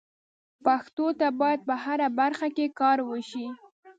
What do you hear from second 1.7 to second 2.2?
هره